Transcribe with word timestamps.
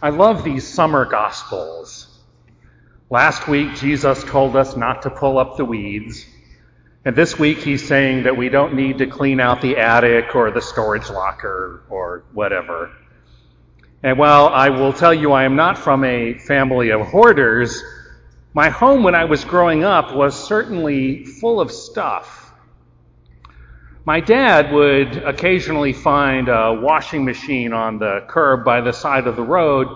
I 0.00 0.10
love 0.10 0.44
these 0.44 0.64
summer 0.64 1.04
gospels. 1.04 2.06
Last 3.10 3.48
week, 3.48 3.74
Jesus 3.74 4.22
told 4.22 4.54
us 4.54 4.76
not 4.76 5.02
to 5.02 5.10
pull 5.10 5.38
up 5.38 5.56
the 5.56 5.64
weeds. 5.64 6.24
And 7.04 7.16
this 7.16 7.36
week, 7.36 7.58
he's 7.58 7.84
saying 7.84 8.22
that 8.22 8.36
we 8.36 8.48
don't 8.48 8.74
need 8.74 8.98
to 8.98 9.08
clean 9.08 9.40
out 9.40 9.60
the 9.60 9.78
attic 9.78 10.36
or 10.36 10.52
the 10.52 10.62
storage 10.62 11.10
locker 11.10 11.82
or 11.90 12.22
whatever. 12.32 12.92
And 14.00 14.16
while 14.20 14.46
I 14.46 14.68
will 14.68 14.92
tell 14.92 15.12
you 15.12 15.32
I 15.32 15.42
am 15.42 15.56
not 15.56 15.76
from 15.76 16.04
a 16.04 16.34
family 16.34 16.90
of 16.90 17.00
hoarders, 17.00 17.82
my 18.54 18.68
home 18.68 19.02
when 19.02 19.16
I 19.16 19.24
was 19.24 19.44
growing 19.44 19.82
up 19.82 20.14
was 20.14 20.46
certainly 20.46 21.24
full 21.24 21.60
of 21.60 21.72
stuff. 21.72 22.47
My 24.08 24.20
dad 24.20 24.72
would 24.72 25.18
occasionally 25.18 25.92
find 25.92 26.48
a 26.48 26.72
washing 26.72 27.26
machine 27.26 27.74
on 27.74 27.98
the 27.98 28.24
curb 28.26 28.64
by 28.64 28.80
the 28.80 28.90
side 28.90 29.26
of 29.26 29.36
the 29.36 29.42
road 29.42 29.86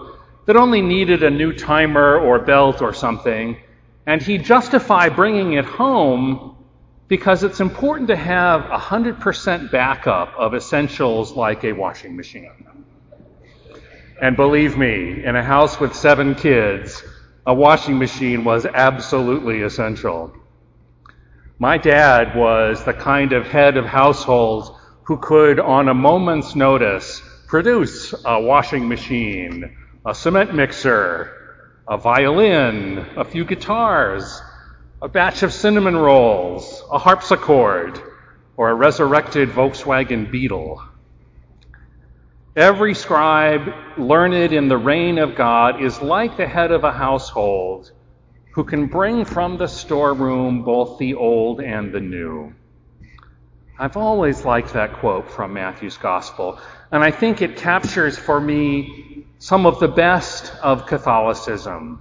that 0.45 0.55
only 0.55 0.83
needed 0.83 1.23
a 1.23 1.31
new 1.31 1.55
timer 1.55 2.19
or 2.19 2.39
belt 2.39 2.83
or 2.83 2.93
something, 2.93 3.57
and 4.05 4.21
he'd 4.21 4.45
justify 4.45 5.09
bringing 5.09 5.55
it 5.55 5.65
home 5.65 6.59
because 7.09 7.43
it's 7.43 7.61
important 7.61 8.09
to 8.09 8.17
have 8.17 8.65
100% 8.65 9.71
backup 9.71 10.35
of 10.37 10.55
essentials 10.55 11.33
like 11.33 11.65
a 11.65 11.73
washing 11.73 12.15
machine. 12.15 12.67
And 14.21 14.37
believe 14.37 14.77
me, 14.77 15.25
in 15.25 15.37
a 15.37 15.43
house 15.43 15.81
with 15.81 15.95
seven 15.95 16.35
kids, 16.35 17.03
a 17.47 17.55
washing 17.55 17.99
machine 17.99 18.45
was 18.45 18.67
absolutely 18.67 19.63
essential. 19.63 20.35
My 21.59 21.79
dad 21.79 22.37
was 22.37 22.85
the 22.85 22.93
kind 22.93 23.33
of 23.33 23.47
head 23.47 23.77
of 23.77 23.85
household 23.85 24.77
who 25.05 25.19
could, 25.19 25.61
on 25.61 25.89
a 25.89 25.95
moment's 25.95 26.57
notice, 26.57 27.23
produce 27.47 28.15
a 28.25 28.41
washing 28.41 28.89
machine, 28.89 29.77
a 30.05 30.15
cement 30.15 30.55
mixer, 30.55 31.31
a 31.89 31.99
violin, 31.99 33.07
a 33.17 33.25
few 33.25 33.45
guitars, 33.45 34.43
a 35.03 35.09
batch 35.09 35.43
of 35.43 35.53
cinnamon 35.53 35.97
rolls, 35.97 36.83
a 36.91 36.99
harpsichord, 36.99 38.01
or 38.57 38.71
a 38.71 38.75
resurrected 38.75 39.51
Volkswagen 39.51 40.31
Beetle. 40.31 40.83
Every 42.57 42.95
scribe 42.95 43.73
learned 43.99 44.53
in 44.53 44.69
the 44.69 44.79
reign 44.79 45.19
of 45.19 45.35
God 45.35 45.83
is 45.83 46.01
like 46.03 46.37
the 46.37 46.47
head 46.47 46.71
of 46.71 46.85
a 46.85 46.93
household 46.93 47.93
who 48.53 48.65
can 48.65 48.87
bring 48.87 49.25
from 49.25 49.57
the 49.57 49.67
storeroom 49.67 50.63
both 50.63 50.99
the 50.99 51.15
old 51.15 51.61
and 51.61 51.93
the 51.93 52.01
new. 52.01 52.53
I've 53.79 53.97
always 53.97 54.45
liked 54.45 54.75
that 54.75 54.93
quote 54.95 55.31
from 55.31 55.55
Matthew's 55.55 55.97
Gospel, 55.97 56.61
and 56.91 57.03
I 57.03 57.11
think 57.11 57.43
it 57.43 57.57
captures 57.57 58.19
for 58.19 58.41
me 58.41 59.27
some 59.39 59.67
of 59.67 59.81
the 59.81 59.89
best 59.89 60.53
of 60.63 60.87
Catholicism. 60.87 62.01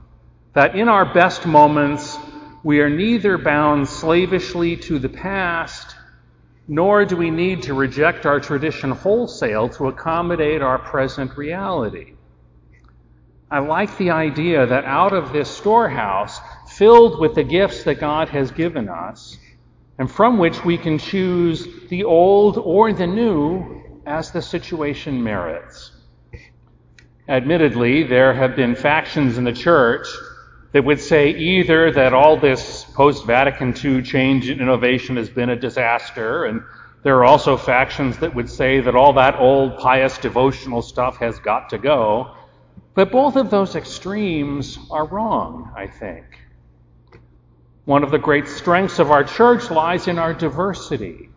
That 0.53 0.75
in 0.75 0.89
our 0.89 1.11
best 1.13 1.45
moments, 1.45 2.17
we 2.63 2.81
are 2.81 2.89
neither 2.89 3.37
bound 3.37 3.87
slavishly 3.87 4.75
to 4.77 4.99
the 4.99 5.09
past 5.09 5.95
nor 6.67 7.03
do 7.03 7.17
we 7.17 7.31
need 7.31 7.63
to 7.63 7.73
reject 7.73 8.25
our 8.25 8.39
tradition 8.39 8.91
wholesale 8.91 9.67
to 9.67 9.87
accommodate 9.87 10.61
our 10.61 10.79
present 10.79 11.35
reality. 11.35 12.13
I 13.51 13.59
like 13.59 13.97
the 13.97 14.11
idea 14.11 14.65
that 14.65 14.85
out 14.85 15.11
of 15.11 15.33
this 15.33 15.49
storehouse, 15.49 16.39
filled 16.69 17.19
with 17.19 17.35
the 17.35 17.43
gifts 17.43 17.83
that 17.83 17.99
God 17.99 18.29
has 18.29 18.49
given 18.49 18.87
us, 18.87 19.37
and 19.99 20.09
from 20.09 20.37
which 20.37 20.63
we 20.63 20.77
can 20.77 20.97
choose 20.97 21.67
the 21.89 22.05
old 22.05 22.57
or 22.57 22.93
the 22.93 23.05
new 23.05 24.01
as 24.05 24.31
the 24.31 24.41
situation 24.41 25.21
merits. 25.21 25.91
Admittedly, 27.27 28.03
there 28.03 28.33
have 28.33 28.55
been 28.55 28.73
factions 28.73 29.37
in 29.37 29.43
the 29.43 29.51
church 29.51 30.07
that 30.71 30.85
would 30.85 31.01
say 31.01 31.31
either 31.31 31.91
that 31.91 32.13
all 32.13 32.37
this 32.37 32.85
post 32.95 33.25
Vatican 33.25 33.75
II 33.83 34.01
change 34.01 34.47
and 34.47 34.61
innovation 34.61 35.17
has 35.17 35.29
been 35.29 35.49
a 35.49 35.57
disaster, 35.57 36.45
and 36.45 36.63
there 37.03 37.17
are 37.17 37.25
also 37.25 37.57
factions 37.57 38.17
that 38.19 38.33
would 38.33 38.49
say 38.49 38.79
that 38.79 38.95
all 38.95 39.11
that 39.11 39.35
old 39.35 39.77
pious 39.77 40.17
devotional 40.17 40.81
stuff 40.81 41.17
has 41.17 41.37
got 41.39 41.69
to 41.71 41.77
go. 41.77 42.33
But 42.93 43.11
both 43.11 43.35
of 43.35 43.49
those 43.49 43.75
extremes 43.75 44.77
are 44.89 45.05
wrong, 45.05 45.71
I 45.75 45.87
think. 45.87 46.25
One 47.85 48.03
of 48.03 48.11
the 48.11 48.19
great 48.19 48.47
strengths 48.47 48.99
of 48.99 49.11
our 49.11 49.23
church 49.23 49.71
lies 49.71 50.07
in 50.07 50.19
our 50.19 50.33
diversity. 50.33 51.29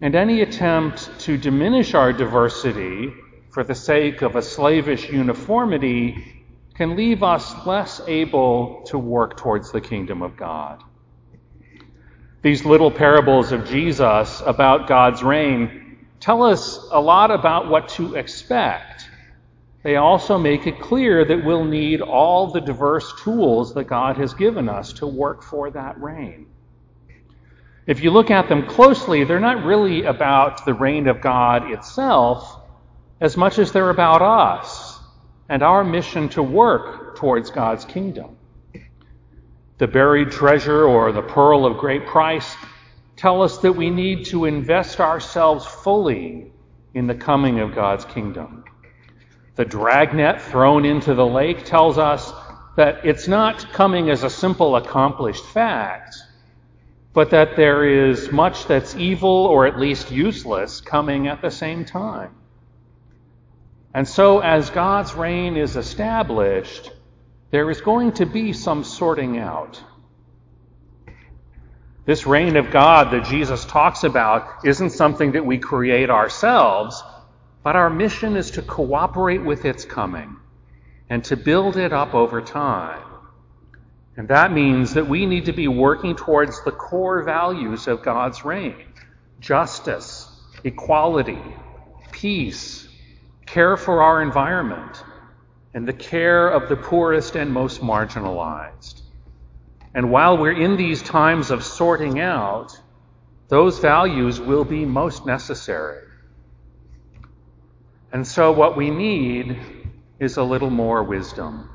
And 0.00 0.14
any 0.14 0.40
attempt 0.40 1.10
to 1.20 1.36
diminish 1.36 1.94
our 1.94 2.12
diversity 2.12 3.12
for 3.50 3.62
the 3.62 3.74
sake 3.74 4.22
of 4.22 4.34
a 4.34 4.42
slavish 4.42 5.10
uniformity 5.10 6.44
can 6.74 6.96
leave 6.96 7.22
us 7.22 7.54
less 7.66 8.00
able 8.08 8.82
to 8.86 8.98
work 8.98 9.36
towards 9.36 9.70
the 9.70 9.80
kingdom 9.80 10.22
of 10.22 10.36
God. 10.36 10.82
These 12.40 12.64
little 12.64 12.90
parables 12.90 13.52
of 13.52 13.66
Jesus 13.66 14.42
about 14.44 14.88
God's 14.88 15.22
reign 15.22 15.98
tell 16.18 16.42
us 16.42 16.88
a 16.90 17.00
lot 17.00 17.30
about 17.30 17.68
what 17.68 17.88
to 17.90 18.16
expect. 18.16 19.01
They 19.82 19.96
also 19.96 20.38
make 20.38 20.66
it 20.66 20.80
clear 20.80 21.24
that 21.24 21.44
we'll 21.44 21.64
need 21.64 22.00
all 22.00 22.46
the 22.46 22.60
diverse 22.60 23.12
tools 23.22 23.74
that 23.74 23.84
God 23.84 24.16
has 24.16 24.32
given 24.32 24.68
us 24.68 24.92
to 24.94 25.06
work 25.06 25.42
for 25.42 25.70
that 25.70 26.00
reign. 26.00 26.46
If 27.86 28.02
you 28.02 28.12
look 28.12 28.30
at 28.30 28.48
them 28.48 28.66
closely, 28.66 29.24
they're 29.24 29.40
not 29.40 29.64
really 29.64 30.04
about 30.04 30.64
the 30.64 30.74
reign 30.74 31.08
of 31.08 31.20
God 31.20 31.70
itself 31.72 32.60
as 33.20 33.36
much 33.36 33.58
as 33.58 33.72
they're 33.72 33.90
about 33.90 34.22
us 34.22 35.00
and 35.48 35.62
our 35.62 35.82
mission 35.82 36.28
to 36.30 36.42
work 36.42 37.16
towards 37.16 37.50
God's 37.50 37.84
kingdom. 37.84 38.36
The 39.78 39.88
buried 39.88 40.30
treasure 40.30 40.84
or 40.84 41.10
the 41.10 41.22
pearl 41.22 41.66
of 41.66 41.78
great 41.78 42.06
price 42.06 42.56
tell 43.16 43.42
us 43.42 43.58
that 43.58 43.72
we 43.72 43.90
need 43.90 44.26
to 44.26 44.44
invest 44.44 45.00
ourselves 45.00 45.66
fully 45.66 46.52
in 46.94 47.08
the 47.08 47.14
coming 47.16 47.58
of 47.58 47.74
God's 47.74 48.04
kingdom. 48.04 48.62
The 49.54 49.64
dragnet 49.64 50.40
thrown 50.40 50.84
into 50.84 51.14
the 51.14 51.26
lake 51.26 51.64
tells 51.64 51.98
us 51.98 52.32
that 52.76 53.04
it's 53.04 53.28
not 53.28 53.72
coming 53.72 54.08
as 54.08 54.24
a 54.24 54.30
simple 54.30 54.76
accomplished 54.76 55.44
fact, 55.44 56.16
but 57.12 57.30
that 57.30 57.56
there 57.56 57.84
is 57.84 58.32
much 58.32 58.66
that's 58.66 58.96
evil 58.96 59.28
or 59.46 59.66
at 59.66 59.78
least 59.78 60.10
useless 60.10 60.80
coming 60.80 61.28
at 61.28 61.42
the 61.42 61.50
same 61.50 61.84
time. 61.84 62.34
And 63.92 64.08
so, 64.08 64.38
as 64.38 64.70
God's 64.70 65.14
reign 65.14 65.58
is 65.58 65.76
established, 65.76 66.90
there 67.50 67.70
is 67.70 67.82
going 67.82 68.12
to 68.12 68.24
be 68.24 68.54
some 68.54 68.84
sorting 68.84 69.38
out. 69.38 69.82
This 72.06 72.26
reign 72.26 72.56
of 72.56 72.70
God 72.70 73.12
that 73.12 73.26
Jesus 73.26 73.66
talks 73.66 74.02
about 74.02 74.64
isn't 74.64 74.90
something 74.90 75.32
that 75.32 75.44
we 75.44 75.58
create 75.58 76.08
ourselves, 76.08 77.02
but 77.62 77.76
our 77.76 77.90
mission 77.90 78.36
is 78.36 78.50
to 78.52 78.62
cooperate 78.62 79.42
with 79.42 79.64
its 79.64 79.84
coming 79.84 80.36
and 81.08 81.24
to 81.24 81.36
build 81.36 81.76
it 81.76 81.92
up 81.92 82.14
over 82.14 82.40
time. 82.40 83.02
And 84.16 84.28
that 84.28 84.52
means 84.52 84.94
that 84.94 85.08
we 85.08 85.26
need 85.26 85.46
to 85.46 85.52
be 85.52 85.68
working 85.68 86.16
towards 86.16 86.62
the 86.64 86.72
core 86.72 87.22
values 87.22 87.86
of 87.86 88.02
God's 88.02 88.44
reign 88.44 88.84
justice, 89.40 90.30
equality, 90.62 91.42
peace, 92.12 92.88
care 93.44 93.76
for 93.76 94.00
our 94.00 94.22
environment, 94.22 95.02
and 95.74 95.86
the 95.86 95.92
care 95.92 96.48
of 96.48 96.68
the 96.68 96.76
poorest 96.76 97.34
and 97.34 97.52
most 97.52 97.80
marginalized. 97.80 99.02
And 99.94 100.10
while 100.10 100.38
we're 100.38 100.52
in 100.52 100.76
these 100.76 101.02
times 101.02 101.50
of 101.50 101.64
sorting 101.64 102.20
out, 102.20 102.78
those 103.48 103.80
values 103.80 104.40
will 104.40 104.64
be 104.64 104.84
most 104.84 105.26
necessary. 105.26 106.04
And 108.12 108.26
so, 108.26 108.52
what 108.52 108.76
we 108.76 108.90
need 108.90 109.58
is 110.20 110.36
a 110.36 110.42
little 110.42 110.70
more 110.70 111.02
wisdom. 111.02 111.70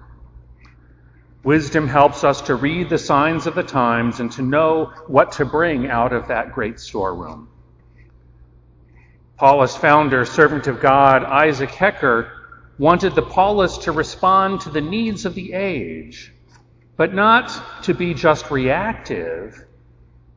Wisdom 1.44 1.88
helps 1.88 2.24
us 2.24 2.42
to 2.42 2.56
read 2.56 2.90
the 2.90 2.98
signs 2.98 3.48
of 3.48 3.56
the 3.56 3.64
times 3.64 4.20
and 4.20 4.32
to 4.34 4.42
know 4.42 4.92
what 5.08 5.32
to 5.34 5.46
bring 5.46 5.88
out 5.90 6.14
of 6.14 6.28
that 6.28 6.54
great 6.54 6.80
storeroom. 6.80 7.48
Paulist 9.40 9.80
founder, 9.80 10.26
servant 10.26 10.68
of 10.68 10.80
God, 10.80 11.24
Isaac 11.24 11.72
Hecker, 11.72 12.32
wanted 12.78 13.16
the 13.16 13.22
Paulists 13.22 13.86
to 13.86 13.92
respond 13.92 14.62
to 14.62 14.70
the 14.70 14.82
needs 14.82 15.26
of 15.26 15.34
the 15.34 15.54
age, 15.54 16.34
but 16.98 17.14
not 17.14 17.84
to 17.84 17.94
be 17.94 18.14
just 18.14 18.52
reactive, 18.52 19.66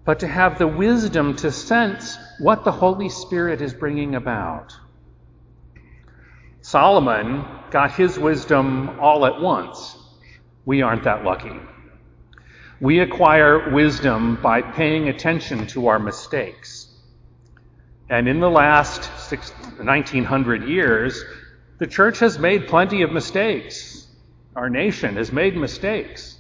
but 0.05 0.21
to 0.21 0.27
have 0.27 0.59
the 0.59 0.67
wisdom 0.67 1.37
to 1.37 1.53
sense 1.53 2.17
what 2.39 2.65
the 2.65 2.73
Holy 2.73 3.09
Spirit 3.09 3.61
is 3.61 3.75
bringing 3.75 4.15
about. 4.15 4.75
Solomon 6.71 7.45
got 7.73 7.91
his 7.91 8.17
wisdom 8.17 9.01
all 9.01 9.27
at 9.27 9.41
once. 9.41 9.99
We 10.65 10.83
aren't 10.83 11.03
that 11.03 11.25
lucky. 11.25 11.59
We 12.81 13.01
acquire 13.01 13.73
wisdom 13.73 14.39
by 14.41 14.63
paying 14.63 15.09
attention 15.09 15.67
to 15.69 15.89
our 15.89 15.99
mistakes. 15.99 16.87
And 18.09 18.29
in 18.29 18.39
the 18.39 18.49
last 18.49 19.11
six, 19.19 19.51
1900 19.81 20.69
years, 20.69 21.25
The 21.81 21.89
church 21.89 22.21
has 22.21 22.39
made 22.39 22.69
plenty 22.69 23.03
of 23.03 23.11
mistakes. 23.11 24.07
Our 24.55 24.71
nation 24.71 25.17
has 25.17 25.33
made 25.33 25.57
mistakes. 25.57 26.39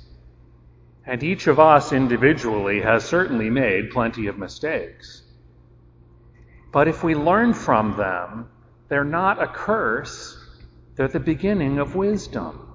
And 1.06 1.24
each 1.24 1.48
of 1.48 1.58
us 1.58 1.92
individually 1.92 2.82
has 2.82 3.04
certainly 3.04 3.50
made 3.50 3.90
plenty 3.90 4.28
of 4.28 4.38
mistakes. 4.38 5.22
But 6.70 6.86
if 6.86 7.02
we 7.02 7.14
learn 7.16 7.52
from 7.54 7.96
them, 7.96 8.50
they're 8.90 9.04
not 9.04 9.40
a 9.40 9.46
curse, 9.46 10.36
they're 10.96 11.08
the 11.08 11.20
beginning 11.20 11.78
of 11.78 11.94
wisdom. 11.94 12.66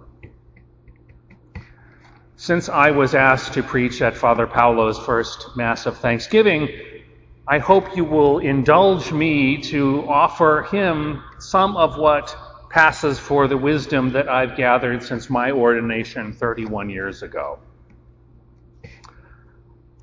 Since 2.37 2.69
I 2.69 2.91
was 2.91 3.13
asked 3.13 3.53
to 3.53 3.63
preach 3.63 4.01
at 4.01 4.15
Father 4.15 4.47
Paulo's 4.47 4.97
first 4.97 5.55
Mass 5.57 5.85
of 5.85 5.97
Thanksgiving, 5.97 6.69
I 7.47 7.59
hope 7.59 7.95
you 7.97 8.05
will 8.05 8.39
indulge 8.39 9.11
me 9.11 9.61
to 9.63 10.05
offer 10.07 10.63
him 10.71 11.21
some 11.39 11.75
of 11.75 11.97
what 11.97 12.35
passes 12.69 13.19
for 13.19 13.47
the 13.47 13.57
wisdom 13.57 14.11
that 14.11 14.29
I've 14.29 14.55
gathered 14.55 15.03
since 15.03 15.29
my 15.29 15.51
ordination 15.51 16.31
31 16.33 16.89
years 16.89 17.23
ago. 17.23 17.59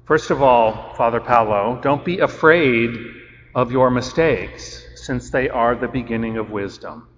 First 0.04 0.30
of 0.30 0.42
all, 0.42 0.94
Father 0.94 1.20
Paulo, 1.20 1.80
don't 1.82 2.04
be 2.04 2.18
afraid 2.18 2.98
of 3.54 3.72
your 3.72 3.90
mistakes, 3.90 4.81
since 5.02 5.30
they 5.30 5.48
are 5.48 5.74
the 5.74 5.88
beginning 5.88 6.38
of 6.38 6.50
wisdom. 6.50 7.08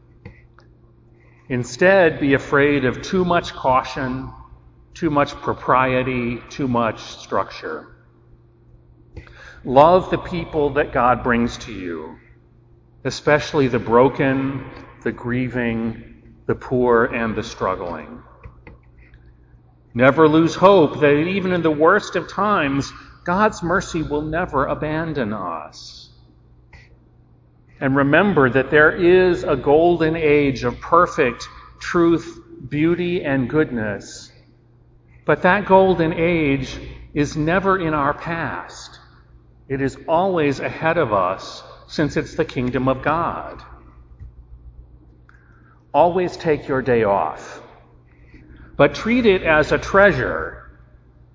Instead, 1.48 2.18
be 2.18 2.32
afraid 2.32 2.86
of 2.86 3.02
too 3.02 3.24
much 3.24 3.52
caution, 3.52 4.32
too 4.94 5.10
much 5.10 5.34
propriety, 5.34 6.40
too 6.48 6.66
much 6.66 7.00
structure. 7.00 7.94
Love 9.64 10.10
the 10.10 10.18
people 10.18 10.70
that 10.70 10.92
God 10.92 11.22
brings 11.22 11.58
to 11.58 11.72
you, 11.72 12.16
especially 13.04 13.68
the 13.68 13.78
broken, 13.78 14.64
the 15.02 15.12
grieving, 15.12 16.36
the 16.46 16.54
poor, 16.54 17.04
and 17.04 17.36
the 17.36 17.42
struggling. 17.42 18.22
Never 19.92 20.26
lose 20.26 20.54
hope 20.54 21.00
that 21.00 21.12
even 21.12 21.52
in 21.52 21.62
the 21.62 21.70
worst 21.70 22.16
of 22.16 22.28
times, 22.28 22.90
God's 23.24 23.62
mercy 23.62 24.02
will 24.02 24.22
never 24.22 24.66
abandon 24.66 25.32
us. 25.32 26.03
And 27.80 27.96
remember 27.96 28.48
that 28.50 28.70
there 28.70 28.92
is 28.92 29.44
a 29.44 29.56
golden 29.56 30.16
age 30.16 30.64
of 30.64 30.80
perfect 30.80 31.48
truth, 31.80 32.40
beauty, 32.68 33.24
and 33.24 33.48
goodness. 33.48 34.32
But 35.24 35.42
that 35.42 35.66
golden 35.66 36.12
age 36.12 36.78
is 37.14 37.36
never 37.36 37.78
in 37.78 37.94
our 37.94 38.14
past. 38.14 39.00
It 39.68 39.80
is 39.80 39.96
always 40.06 40.60
ahead 40.60 40.98
of 40.98 41.12
us 41.12 41.62
since 41.88 42.16
it's 42.16 42.34
the 42.34 42.44
kingdom 42.44 42.88
of 42.88 43.02
God. 43.02 43.62
Always 45.92 46.36
take 46.36 46.68
your 46.68 46.82
day 46.82 47.04
off, 47.04 47.62
but 48.76 48.94
treat 48.94 49.26
it 49.26 49.42
as 49.42 49.72
a 49.72 49.78
treasure, 49.78 50.80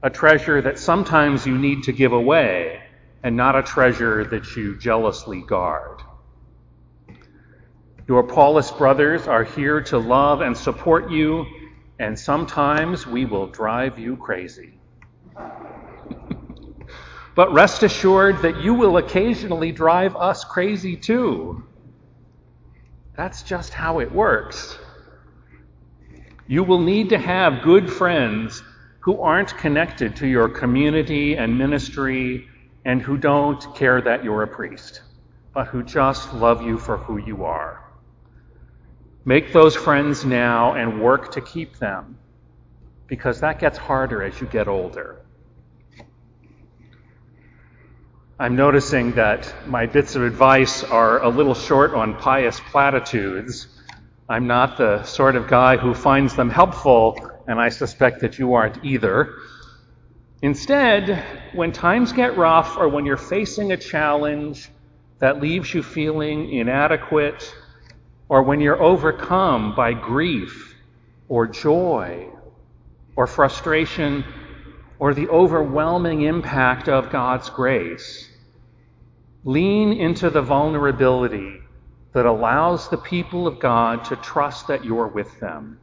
a 0.03 0.09
treasure 0.09 0.61
that 0.61 0.77
sometimes 0.77 1.45
you 1.45 1.57
need 1.57 1.83
to 1.83 1.93
give 1.93 2.11
away, 2.11 2.81
and 3.23 3.37
not 3.37 3.55
a 3.55 3.63
treasure 3.63 4.25
that 4.25 4.55
you 4.55 4.77
jealously 4.77 5.41
guard. 5.41 6.01
Your 8.09 8.23
Paulist 8.23 8.75
brothers 8.79 9.27
are 9.27 9.43
here 9.43 9.81
to 9.81 9.99
love 9.99 10.41
and 10.41 10.57
support 10.57 11.11
you, 11.11 11.45
and 11.99 12.17
sometimes 12.17 13.05
we 13.05 13.25
will 13.25 13.45
drive 13.45 13.99
you 13.99 14.17
crazy. 14.17 14.79
but 17.35 17.53
rest 17.53 17.83
assured 17.83 18.41
that 18.41 18.63
you 18.63 18.73
will 18.73 18.97
occasionally 18.97 19.71
drive 19.71 20.15
us 20.15 20.43
crazy 20.43 20.97
too. 20.97 21.63
That's 23.15 23.43
just 23.43 23.75
how 23.75 23.99
it 23.99 24.11
works. 24.11 24.79
You 26.47 26.63
will 26.63 26.81
need 26.81 27.09
to 27.09 27.19
have 27.19 27.61
good 27.61 27.93
friends 27.93 28.63
who 29.01 29.21
aren't 29.21 29.55
connected 29.55 30.15
to 30.15 30.25
your 30.25 30.49
community 30.49 31.35
and 31.35 31.59
ministry 31.59 32.47
and 32.85 33.03
who 33.03 33.17
don't 33.17 33.75
care 33.75 34.01
that 34.01 34.23
you're 34.23 34.41
a 34.41 34.47
priest, 34.47 35.03
but 35.53 35.67
who 35.67 35.83
just 35.83 36.33
love 36.33 36.63
you 36.63 36.79
for 36.79 36.97
who 36.97 37.17
you 37.19 37.45
are. 37.45 37.85
Make 39.25 39.51
those 39.51 39.75
friends 39.75 40.23
now 40.23 40.73
and 40.73 41.01
work 41.01 41.31
to 41.33 41.41
keep 41.41 41.77
them 41.77 42.17
because 43.07 43.41
that 43.41 43.59
gets 43.59 43.77
harder 43.77 44.23
as 44.23 44.39
you 44.39 44.47
get 44.47 44.67
older. 44.67 45.21
I'm 48.39 48.55
noticing 48.55 49.11
that 49.13 49.53
my 49.67 49.85
bits 49.85 50.15
of 50.15 50.23
advice 50.23 50.83
are 50.83 51.21
a 51.21 51.27
little 51.27 51.53
short 51.53 51.93
on 51.93 52.15
pious 52.15 52.61
platitudes. 52.71 53.67
I'm 54.29 54.47
not 54.47 54.77
the 54.77 55.03
sort 55.03 55.35
of 55.35 55.47
guy 55.47 55.75
who 55.75 55.93
finds 55.93 56.37
them 56.37 56.49
helpful, 56.49 57.29
and 57.47 57.59
I 57.59 57.67
suspect 57.67 58.21
that 58.21 58.39
you 58.39 58.53
aren't 58.53 58.85
either. 58.85 59.35
Instead, 60.41 61.21
when 61.53 61.73
times 61.73 62.13
get 62.13 62.37
rough 62.37 62.77
or 62.77 62.87
when 62.87 63.05
you're 63.05 63.17
facing 63.17 63.73
a 63.73 63.77
challenge 63.77 64.69
that 65.19 65.41
leaves 65.41 65.73
you 65.73 65.83
feeling 65.83 66.53
inadequate 66.53 67.53
or 68.29 68.43
when 68.43 68.61
you're 68.61 68.81
overcome 68.81 69.75
by 69.75 69.91
grief 69.93 70.75
or 71.27 71.47
joy 71.47 72.27
or 73.15 73.27
frustration 73.27 74.23
or 74.99 75.13
the 75.13 75.27
overwhelming 75.29 76.21
impact 76.21 76.87
of 76.87 77.09
God's 77.09 77.49
grace. 77.49 78.29
Lean 79.43 79.93
into 79.93 80.29
the 80.29 80.41
vulnerability 80.41 81.59
that 82.13 82.25
allows 82.25 82.89
the 82.89 82.97
people 82.97 83.47
of 83.47 83.59
God 83.59 84.05
to 84.05 84.15
trust 84.17 84.67
that 84.67 84.83
you're 84.83 85.07
with 85.07 85.39
them. 85.39 85.79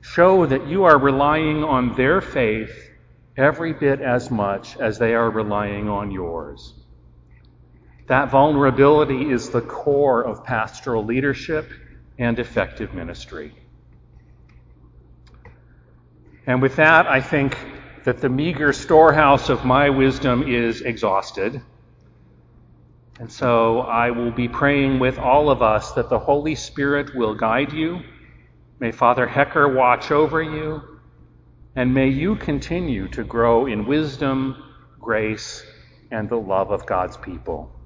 Show 0.00 0.46
that 0.46 0.66
you 0.66 0.84
are 0.84 0.98
relying 0.98 1.64
on 1.64 1.96
their 1.96 2.20
faith 2.20 2.90
every 3.36 3.72
bit 3.72 4.00
as 4.00 4.30
much 4.30 4.76
as 4.76 4.98
they 4.98 5.14
are 5.14 5.30
relying 5.30 5.88
on 5.88 6.10
yours. 6.10 6.74
That 8.08 8.30
vulnerability 8.30 9.30
is 9.30 9.50
the 9.50 9.60
core 9.60 10.22
of 10.22 10.42
pastoral 10.42 11.04
leadership 11.04 11.70
and 12.18 12.38
effective 12.38 12.94
ministry. 12.94 13.54
And 16.46 16.62
with 16.62 16.76
that, 16.76 17.06
I 17.06 17.20
think 17.20 17.58
that 18.04 18.22
the 18.22 18.30
meager 18.30 18.72
storehouse 18.72 19.50
of 19.50 19.66
my 19.66 19.90
wisdom 19.90 20.42
is 20.42 20.80
exhausted. 20.80 21.60
And 23.20 23.30
so 23.30 23.80
I 23.80 24.10
will 24.10 24.30
be 24.30 24.48
praying 24.48 25.00
with 25.00 25.18
all 25.18 25.50
of 25.50 25.60
us 25.60 25.92
that 25.92 26.08
the 26.08 26.18
Holy 26.18 26.54
Spirit 26.54 27.14
will 27.14 27.34
guide 27.34 27.74
you. 27.74 28.00
May 28.80 28.92
Father 28.92 29.26
Hecker 29.26 29.74
watch 29.74 30.10
over 30.10 30.42
you. 30.42 30.80
And 31.76 31.92
may 31.92 32.08
you 32.08 32.36
continue 32.36 33.08
to 33.08 33.22
grow 33.22 33.66
in 33.66 33.86
wisdom, 33.86 34.56
grace, 34.98 35.62
and 36.10 36.30
the 36.30 36.36
love 36.36 36.70
of 36.70 36.86
God's 36.86 37.18
people. 37.18 37.77